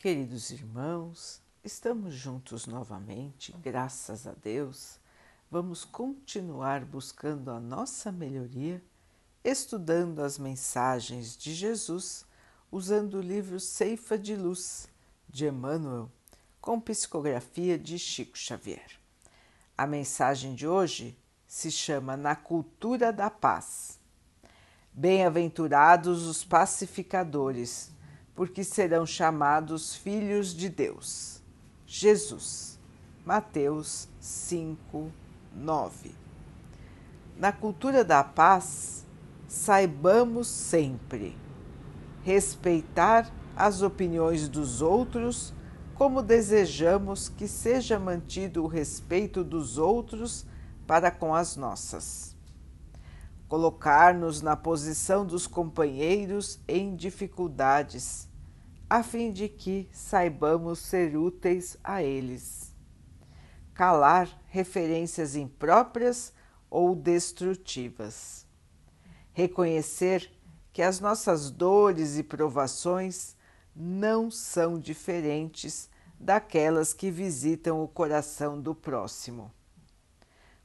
[0.00, 4.98] Queridos irmãos, estamos juntos novamente, graças a Deus.
[5.50, 8.82] Vamos continuar buscando a nossa melhoria,
[9.44, 12.24] estudando as mensagens de Jesus,
[12.72, 14.88] usando o livro Ceifa de Luz
[15.28, 16.10] de Emmanuel,
[16.62, 18.98] com psicografia de Chico Xavier.
[19.76, 21.14] A mensagem de hoje
[21.46, 23.98] se chama Na Cultura da Paz.
[24.94, 27.92] Bem-aventurados os pacificadores
[28.40, 31.42] porque serão chamados filhos de Deus.
[31.86, 32.80] Jesus,
[33.22, 35.12] Mateus 5,
[35.54, 36.14] 9.
[37.36, 39.06] Na cultura da paz,
[39.46, 41.36] saibamos sempre
[42.22, 45.52] respeitar as opiniões dos outros
[45.94, 50.46] como desejamos que seja mantido o respeito dos outros
[50.86, 52.34] para com as nossas.
[53.48, 58.29] Colocar-nos na posição dos companheiros em dificuldades
[58.90, 62.74] a fim de que saibamos ser úteis a eles.
[63.72, 66.32] Calar referências impróprias
[66.68, 68.44] ou destrutivas.
[69.32, 70.28] Reconhecer
[70.72, 73.36] que as nossas dores e provações
[73.76, 75.88] não são diferentes
[76.18, 79.52] daquelas que visitam o coração do próximo.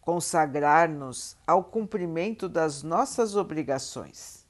[0.00, 4.46] Consagrar-nos ao cumprimento das nossas obrigações.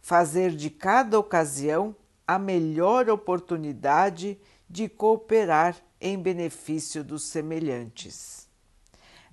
[0.00, 1.94] Fazer de cada ocasião
[2.30, 8.48] a melhor oportunidade de cooperar em benefício dos semelhantes.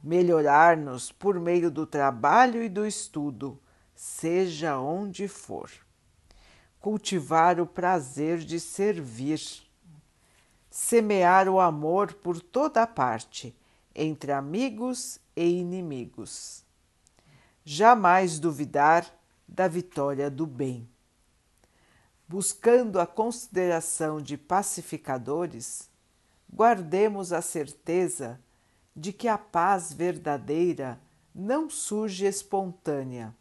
[0.03, 3.61] Melhorar-nos por meio do trabalho e do estudo,
[3.93, 5.69] seja onde for.
[6.79, 9.41] Cultivar o prazer de servir.
[10.67, 13.55] Semear o amor por toda parte,
[13.93, 16.65] entre amigos e inimigos.
[17.63, 19.05] Jamais duvidar
[19.47, 20.89] da vitória do bem
[22.27, 25.89] buscando a consideração de pacificadores,
[26.51, 28.39] guardemos a certeza
[28.95, 30.99] de que a paz verdadeira
[31.33, 33.33] não surge espontânea,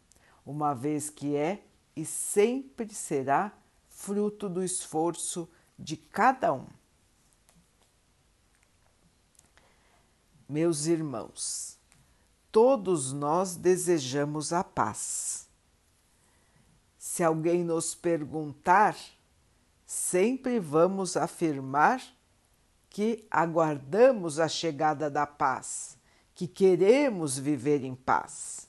[0.45, 1.63] uma vez que é
[1.95, 3.51] e sempre será
[3.89, 6.67] fruto do esforço de cada um.
[10.47, 11.77] Meus irmãos,
[12.51, 15.46] todos nós desejamos a paz
[17.17, 18.95] se alguém nos perguntar,
[19.87, 21.99] sempre vamos afirmar
[22.91, 25.97] que aguardamos a chegada da paz,
[26.35, 28.67] que queremos viver em paz.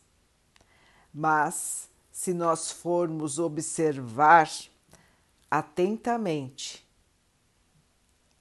[1.12, 4.48] Mas, se nós formos observar
[5.50, 6.88] atentamente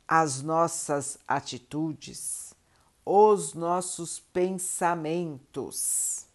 [0.08, 2.54] as nossas atitudes,
[3.04, 6.26] os nossos pensamentos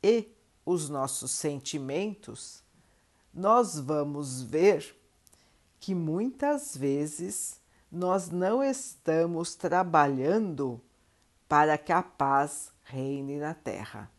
[0.00, 0.30] e
[0.64, 2.62] os nossos sentimentos,
[3.32, 4.96] nós vamos ver
[5.80, 10.80] que muitas vezes nós não estamos trabalhando
[11.48, 14.10] para que a paz reine na Terra.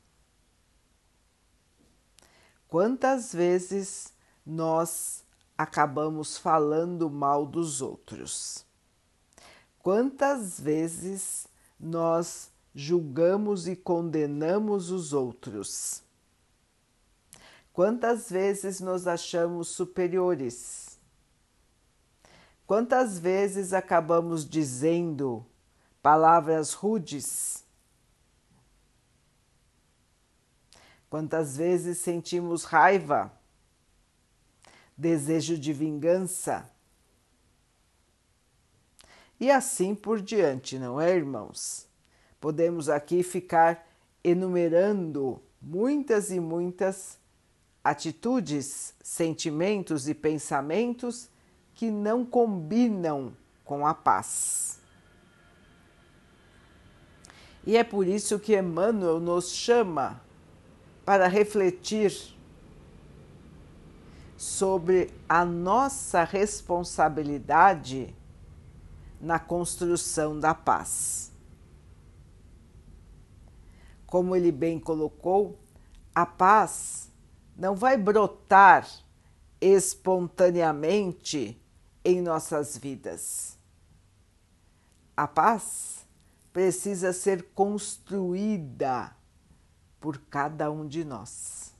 [2.67, 4.13] Quantas vezes
[4.45, 5.23] nós
[5.57, 8.65] acabamos falando mal dos outros?
[9.79, 11.47] Quantas vezes
[11.79, 16.02] nós julgamos e condenamos os outros?
[17.73, 20.99] Quantas vezes nos achamos superiores?
[22.67, 25.43] Quantas vezes acabamos dizendo
[26.03, 27.65] palavras rudes?
[31.09, 33.33] Quantas vezes sentimos raiva,
[34.95, 36.69] desejo de vingança?
[39.39, 41.87] E assim por diante, não é, irmãos?
[42.39, 43.87] Podemos aqui ficar
[44.23, 47.22] enumerando muitas e muitas
[47.83, 51.29] atitudes, sentimentos e pensamentos
[51.75, 53.35] que não combinam
[53.65, 54.79] com a paz.
[57.65, 60.21] E é por isso que Emmanuel nos chama
[61.05, 62.33] para refletir
[64.37, 68.15] sobre a nossa responsabilidade
[69.19, 71.31] na construção da paz.
[74.05, 75.57] Como ele bem colocou,
[76.13, 77.09] a paz
[77.55, 78.87] não vai brotar
[79.61, 81.61] espontaneamente
[82.03, 83.57] em nossas vidas.
[85.15, 86.07] A paz
[86.51, 89.15] precisa ser construída
[89.99, 91.71] por cada um de nós.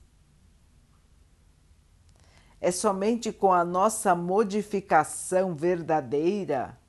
[2.61, 6.79] É somente com a nossa modificação verdadeira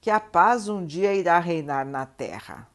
[0.00, 2.68] que a paz um dia irá reinar na Terra.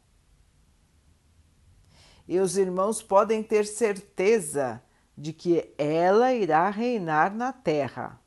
[2.27, 4.81] E os irmãos podem ter certeza
[5.17, 8.19] de que ela irá reinar na terra.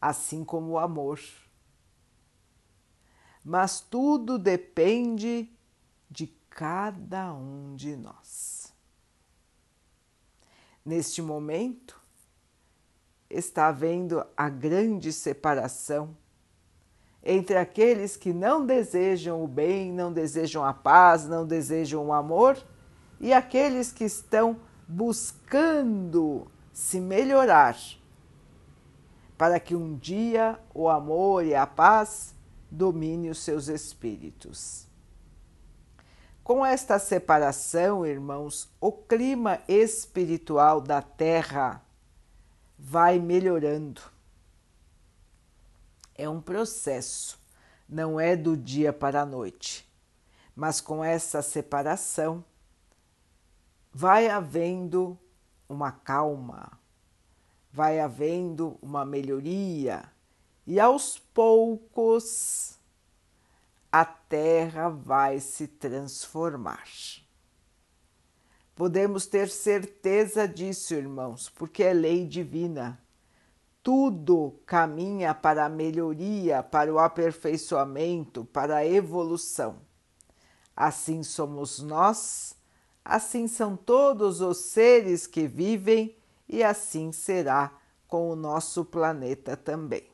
[0.00, 1.20] assim como o amor.
[3.44, 5.50] Mas tudo depende
[6.08, 8.72] de cada um de nós.
[10.84, 12.00] Neste momento,
[13.28, 16.16] está havendo a grande separação
[17.22, 22.56] entre aqueles que não desejam o bem, não desejam a paz, não desejam o amor,
[23.20, 27.76] e aqueles que estão buscando se melhorar,
[29.36, 32.34] para que um dia o amor e a paz
[32.70, 34.88] domine os seus espíritos.
[36.42, 41.82] Com esta separação, irmãos, o clima espiritual da Terra
[42.78, 44.00] vai melhorando.
[46.14, 47.38] É um processo,
[47.86, 49.86] não é do dia para a noite,
[50.56, 52.42] mas com essa separação
[54.00, 55.18] vai havendo
[55.68, 56.78] uma calma,
[57.72, 60.04] vai havendo uma melhoria
[60.64, 62.78] e aos poucos
[63.90, 66.86] a terra vai se transformar.
[68.76, 73.02] Podemos ter certeza disso, irmãos, porque é lei divina.
[73.82, 79.80] Tudo caminha para a melhoria, para o aperfeiçoamento, para a evolução.
[80.76, 82.57] Assim somos nós,
[83.08, 86.16] assim são todos os seres que vivem
[86.48, 87.72] e assim será
[88.06, 90.04] com o nosso planeta também.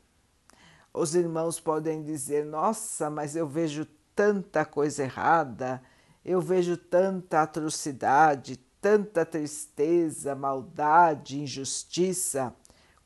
[0.93, 5.83] Os irmãos podem dizer: Nossa, mas eu vejo tanta coisa errada
[6.25, 12.55] eu vejo tanta atrocidade, tanta tristeza, maldade, injustiça.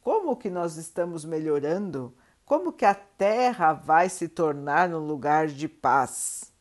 [0.00, 2.14] Como que nós estamos melhorando?
[2.44, 6.52] Como que a terra vai se tornar um lugar de paz?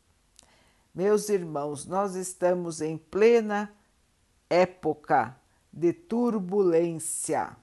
[0.98, 3.72] Meus irmãos, nós estamos em plena
[4.50, 5.36] época
[5.72, 7.56] de turbulência.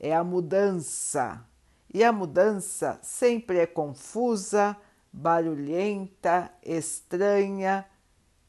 [0.00, 1.46] É a mudança.
[1.92, 4.74] E a mudança sempre é confusa,
[5.12, 7.84] barulhenta, estranha,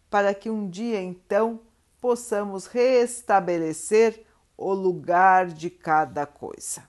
[0.10, 1.60] para que um dia então
[2.00, 4.26] possamos restabelecer
[4.56, 6.88] o lugar de cada coisa.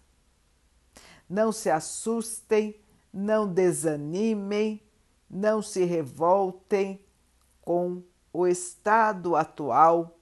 [1.28, 2.80] Não se assustem,
[3.12, 4.80] não desanimem,
[5.28, 7.04] não se revoltem
[7.68, 10.18] com o estado atual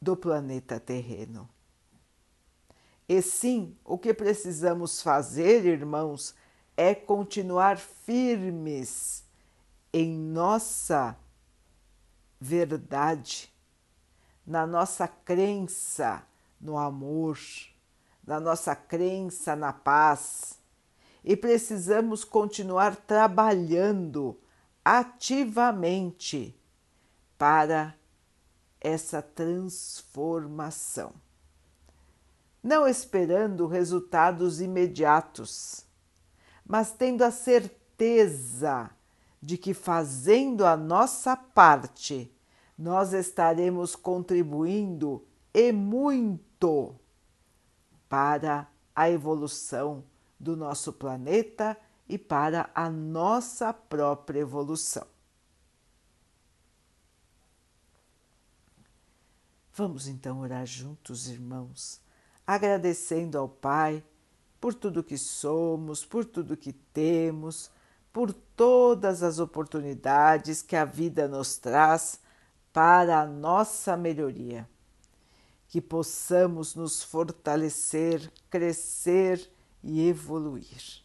[0.00, 1.46] do planeta terreno.
[3.06, 6.34] E sim, o que precisamos fazer, irmãos,
[6.74, 9.22] é continuar firmes
[9.92, 11.14] em nossa
[12.40, 13.52] verdade,
[14.46, 16.22] na nossa crença
[16.58, 17.38] no amor,
[18.26, 20.58] na nossa crença na paz.
[21.22, 24.40] E precisamos continuar trabalhando
[24.88, 26.56] ativamente
[27.36, 27.96] para
[28.80, 31.12] essa transformação.
[32.62, 35.84] Não esperando resultados imediatos,
[36.64, 38.88] mas tendo a certeza
[39.42, 42.32] de que fazendo a nossa parte,
[42.78, 46.94] nós estaremos contribuindo e muito
[48.08, 50.04] para a evolução
[50.38, 51.76] do nosso planeta
[52.08, 55.06] e para a nossa própria evolução.
[59.74, 62.00] Vamos então orar juntos, irmãos,
[62.46, 64.02] agradecendo ao Pai
[64.60, 67.70] por tudo que somos, por tudo que temos
[68.16, 72.18] por todas as oportunidades que a vida nos traz
[72.72, 74.66] para a nossa melhoria.
[75.68, 79.46] Que possamos nos fortalecer, crescer
[79.82, 81.04] e evoluir.